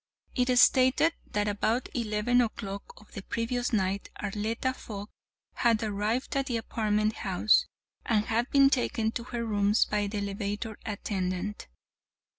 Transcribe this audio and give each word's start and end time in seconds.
It 0.33 0.49
stated 0.57 1.13
that 1.27 1.47
about 1.47 1.87
eleven 1.93 2.41
o'clock 2.41 2.91
of 2.99 3.11
the 3.11 3.21
previous 3.21 3.71
night 3.71 4.09
Arletta 4.19 4.73
Fogg 4.75 5.09
had 5.53 5.83
arrived 5.83 6.35
at 6.35 6.47
the 6.47 6.57
apartment 6.57 7.17
house, 7.17 7.67
and 8.03 8.25
had 8.25 8.49
been 8.49 8.71
taken 8.71 9.11
to 9.11 9.25
her 9.25 9.45
rooms 9.45 9.85
by 9.85 10.07
the 10.07 10.17
elevator 10.17 10.79
attendant. 10.87 11.67